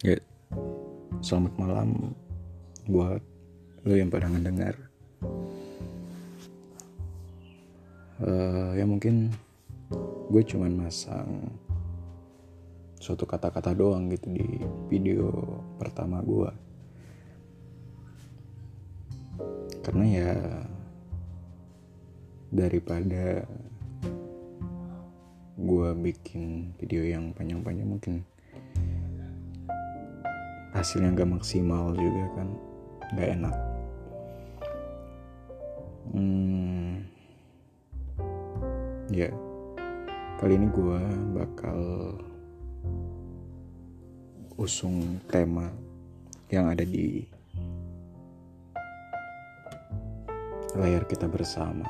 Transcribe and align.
Ya, 0.00 0.16
selamat 1.20 1.60
malam 1.60 2.16
buat 2.88 3.20
lo 3.84 3.92
yang 3.92 4.08
pada 4.08 4.32
ngedengar. 4.32 4.72
Uh, 8.16 8.72
ya 8.80 8.88
mungkin 8.88 9.28
gue 10.32 10.40
cuman 10.40 10.88
masang 10.88 11.52
suatu 12.96 13.28
kata-kata 13.28 13.76
doang 13.76 14.08
gitu 14.08 14.32
di 14.32 14.64
video 14.88 15.28
pertama 15.76 16.24
gue. 16.24 16.48
Karena 19.84 20.04
ya 20.08 20.32
daripada 22.48 23.44
gue 25.60 25.88
bikin 25.92 26.72
video 26.80 27.04
yang 27.04 27.36
panjang-panjang 27.36 27.84
mungkin 27.84 28.24
hasilnya 30.80 31.12
gak 31.12 31.28
maksimal 31.36 31.92
juga 31.92 32.24
kan. 32.40 32.48
Gak 33.12 33.28
enak. 33.36 33.56
Hmm, 36.16 37.04
ya. 39.12 39.28
Kali 40.40 40.56
ini 40.56 40.72
gue 40.72 41.00
bakal 41.36 41.80
usung 44.56 45.20
tema 45.28 45.68
yang 46.48 46.72
ada 46.72 46.80
di 46.80 47.28
layar 50.80 51.04
kita 51.04 51.28
bersama 51.28 51.84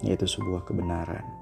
yaitu 0.00 0.24
sebuah 0.24 0.64
kebenaran 0.64 1.35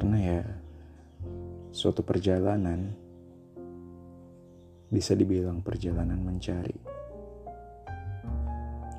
Karena 0.00 0.16
ya 0.16 0.40
suatu 1.76 2.00
perjalanan 2.00 2.88
bisa 4.88 5.12
dibilang 5.12 5.60
perjalanan 5.60 6.16
mencari. 6.16 6.72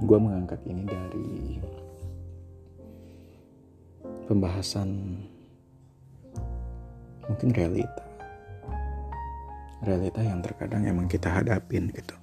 Gue 0.06 0.18
mengangkat 0.22 0.62
ini 0.70 0.86
dari 0.86 1.58
pembahasan 4.30 4.90
mungkin 7.26 7.50
realita. 7.50 8.06
Realita 9.82 10.22
yang 10.22 10.46
terkadang 10.46 10.86
emang 10.86 11.10
kita 11.10 11.34
hadapin 11.34 11.90
gitu. 11.90 12.14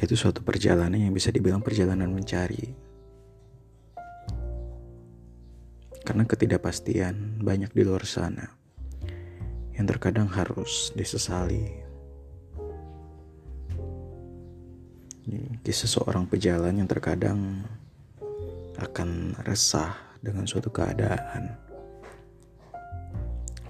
Yaitu 0.00 0.16
suatu 0.16 0.40
perjalanan 0.40 0.96
yang 0.96 1.12
bisa 1.12 1.28
dibilang 1.28 1.60
perjalanan 1.60 2.08
mencari 2.08 2.87
Karena 6.08 6.24
ketidakpastian 6.24 7.44
banyak 7.44 7.68
di 7.76 7.84
luar 7.84 8.08
sana 8.08 8.48
yang 9.76 9.84
terkadang 9.84 10.24
harus 10.32 10.88
disesali. 10.96 11.68
Kisah 15.60 16.00
seorang 16.00 16.24
pejalan 16.24 16.80
yang 16.80 16.88
terkadang 16.88 17.60
akan 18.80 19.36
resah 19.44 19.92
dengan 20.24 20.48
suatu 20.48 20.72
keadaan. 20.72 21.52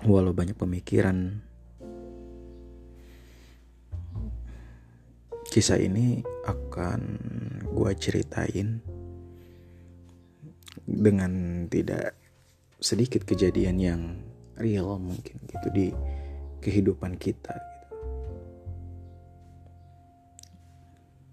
Walau 0.06 0.30
banyak 0.30 0.54
pemikiran, 0.54 1.42
kisah 5.50 5.82
ini 5.82 6.22
akan 6.46 7.00
gue 7.66 7.92
ceritain 7.98 8.78
dengan 10.86 11.66
tidak 11.66 12.17
sedikit 12.78 13.26
kejadian 13.26 13.76
yang 13.78 14.02
real 14.58 14.98
mungkin 14.98 15.38
gitu 15.50 15.68
di 15.74 15.86
kehidupan 16.62 17.18
kita 17.18 17.54
gitu. 17.54 17.94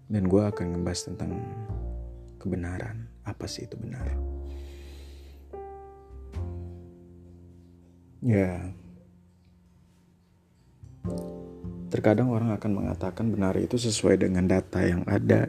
Dan 0.06 0.30
gue 0.30 0.42
akan 0.42 0.66
ngebahas 0.74 1.00
tentang 1.10 1.30
kebenaran. 2.38 3.10
Apa 3.26 3.50
sih 3.50 3.66
itu 3.66 3.74
benar? 3.74 4.06
Ya, 8.22 8.74
terkadang 11.90 12.28
orang 12.34 12.50
akan 12.54 12.70
mengatakan 12.74 13.30
benar 13.30 13.54
itu 13.56 13.78
sesuai 13.78 14.20
dengan 14.26 14.44
data 14.50 14.82
yang 14.82 15.06
ada. 15.06 15.46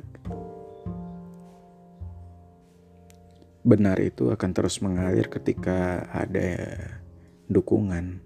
Benar 3.68 4.00
itu 4.00 4.32
akan 4.32 4.56
terus 4.56 4.80
mengalir 4.80 5.28
ketika 5.28 6.08
ada 6.16 6.80
dukungan, 7.52 8.24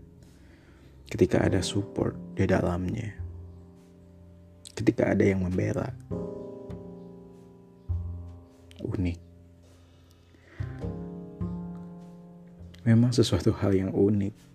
ketika 1.09 1.41
ada 1.41 1.65
support 1.65 2.13
di 2.37 2.45
dalamnya, 2.45 3.17
ketika 4.77 5.09
ada 5.09 5.25
yang 5.25 5.41
membela. 5.41 5.89
Unik. 8.81 9.17
Memang 12.85 13.13
sesuatu 13.13 13.53
hal 13.57 13.73
yang 13.77 13.93
unik 13.93 14.50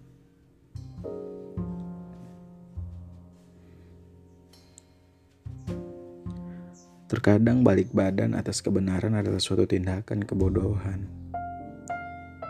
Terkadang 7.06 7.62
balik 7.62 7.94
badan 7.94 8.34
atas 8.34 8.58
kebenaran 8.58 9.14
adalah 9.14 9.38
suatu 9.38 9.62
tindakan 9.62 10.26
kebodohan 10.26 11.06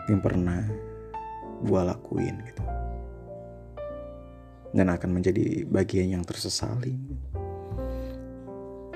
yang 0.09 0.17
pernah 0.17 0.65
gue 1.61 1.81
lakuin 1.85 2.41
gitu. 2.41 2.65
Dan 4.73 4.89
akan 4.89 5.13
menjadi 5.13 5.61
bagian 5.69 6.17
yang 6.17 6.25
tersesali 6.25 6.97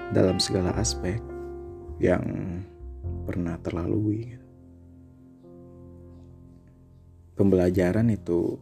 dalam 0.09 0.41
segala 0.41 0.73
aspek 0.81 1.21
yang 2.01 2.25
pernah 3.29 3.61
terlalui. 3.61 4.33
Pembelajaran 7.37 8.09
itu 8.09 8.57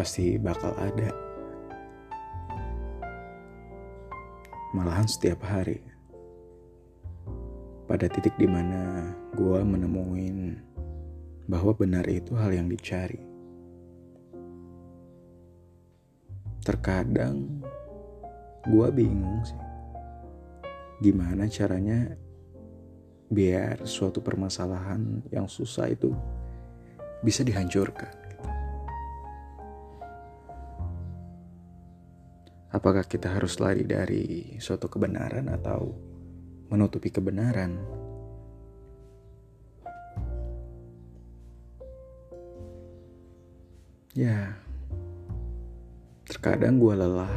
pasti 0.00 0.40
bakal 0.40 0.72
ada. 0.80 1.27
Malahan 4.78 5.10
setiap 5.10 5.42
hari. 5.42 5.82
Pada 7.90 8.06
titik 8.06 8.38
di 8.38 8.46
mana 8.46 9.10
gue 9.34 9.58
menemuin 9.58 10.54
bahwa 11.50 11.74
benar 11.74 12.06
itu 12.06 12.38
hal 12.38 12.54
yang 12.54 12.70
dicari. 12.70 13.18
Terkadang 16.62 17.58
gue 18.70 18.88
bingung 18.94 19.42
sih, 19.42 19.58
gimana 21.02 21.50
caranya 21.50 22.14
biar 23.26 23.82
suatu 23.82 24.22
permasalahan 24.22 25.26
yang 25.34 25.50
susah 25.50 25.90
itu 25.90 26.14
bisa 27.26 27.42
dihancurkan. 27.42 28.27
Apakah 32.68 33.00
kita 33.08 33.32
harus 33.32 33.56
lari 33.64 33.88
dari 33.88 34.56
suatu 34.60 34.92
kebenaran 34.92 35.48
atau 35.48 35.88
menutupi 36.68 37.08
kebenaran? 37.08 37.80
Ya, 44.12 44.52
terkadang 46.28 46.76
gue 46.76 46.92
lelah 46.92 47.32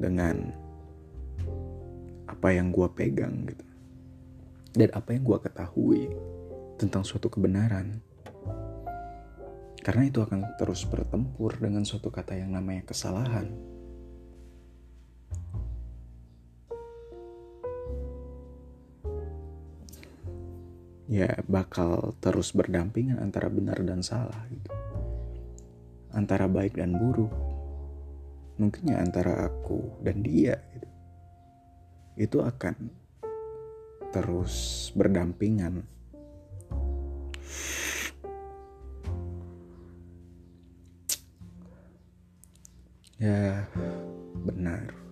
dengan 0.00 0.48
apa 2.24 2.48
yang 2.48 2.72
gue 2.72 2.88
pegang 2.96 3.44
gitu. 3.52 3.66
Dan 4.72 4.88
apa 4.96 5.12
yang 5.12 5.28
gue 5.28 5.38
ketahui 5.44 6.08
tentang 6.80 7.04
suatu 7.04 7.28
kebenaran. 7.28 8.00
Karena 9.84 10.08
itu 10.08 10.24
akan 10.24 10.56
terus 10.56 10.88
bertempur 10.88 11.52
dengan 11.60 11.84
suatu 11.84 12.08
kata 12.08 12.32
yang 12.32 12.56
namanya 12.56 12.88
kesalahan. 12.88 13.76
Ya 21.08 21.40
bakal 21.48 22.12
terus 22.20 22.52
berdampingan 22.52 23.16
antara 23.16 23.48
benar 23.48 23.80
dan 23.80 24.04
salah 24.04 24.44
gitu. 24.52 24.70
Antara 26.12 26.44
baik 26.44 26.76
dan 26.76 27.00
buruk. 27.00 27.32
Mungkin 28.60 28.92
ya 28.92 29.00
antara 29.00 29.48
aku 29.48 30.04
dan 30.04 30.20
dia 30.20 30.60
gitu. 30.76 30.88
Itu 32.20 32.38
akan 32.44 32.92
terus 34.12 34.88
berdampingan. 34.92 35.80
Ya, 43.18 43.66
benar. 44.46 45.07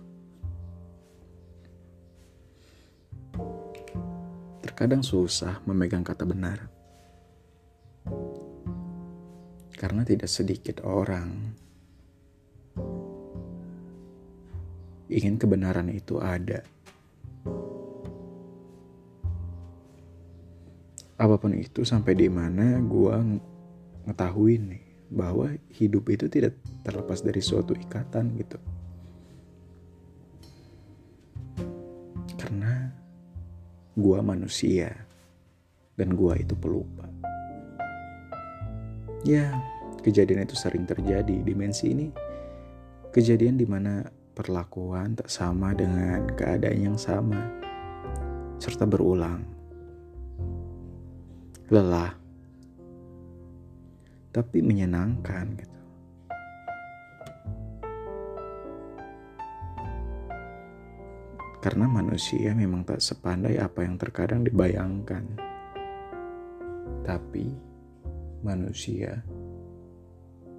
Terkadang 4.77 5.01
susah 5.01 5.57
memegang 5.65 6.05
kata 6.05 6.21
benar. 6.21 6.69
Karena 9.73 10.05
tidak 10.05 10.29
sedikit 10.29 10.85
orang 10.85 11.49
ingin 15.09 15.41
kebenaran 15.41 15.89
itu 15.89 16.21
ada. 16.21 16.61
Apa 21.17 21.41
pun 21.41 21.57
itu 21.57 21.81
sampai 21.81 22.13
di 22.13 22.29
mana 22.29 22.77
gue 22.77 23.41
ngetahuin 24.05 24.77
nih 24.77 24.85
bahwa 25.09 25.57
hidup 25.73 26.05
itu 26.13 26.29
tidak 26.29 26.53
terlepas 26.85 27.25
dari 27.25 27.41
suatu 27.41 27.73
ikatan 27.73 28.29
gitu. 28.37 28.61
Gue 33.97 34.19
manusia 34.21 34.93
dan 35.97 36.13
gue 36.13 36.33
itu 36.37 36.53
pelupa. 36.53 37.09
Ya, 39.25 39.57
kejadian 40.05 40.45
itu 40.45 40.53
sering 40.53 40.85
terjadi. 40.85 41.41
Dimensi 41.41 41.89
ini 41.89 42.07
kejadian 43.09 43.57
di 43.57 43.65
mana 43.65 44.05
perlakuan 44.37 45.17
tak 45.17 45.33
sama 45.33 45.73
dengan 45.73 46.29
keadaan 46.37 46.93
yang 46.93 46.97
sama, 47.01 47.41
serta 48.61 48.85
berulang. 48.85 49.41
Lelah, 51.73 52.13
tapi 54.29 54.61
menyenangkan 54.61 55.57
gitu. 55.57 55.76
Karena 61.67 61.83
manusia 61.83 62.55
memang 62.55 62.87
tak 62.87 63.03
sepandai 63.03 63.59
apa 63.59 63.83
yang 63.83 63.99
terkadang 63.99 64.39
dibayangkan. 64.39 65.27
Tapi 67.03 67.51
manusia 68.39 69.19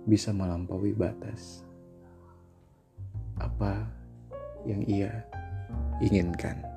bisa 0.04 0.36
melampaui 0.36 0.92
batas 0.92 1.64
apa 3.40 3.88
yang 4.68 4.84
ia 4.84 5.24
inginkan. 6.04 6.67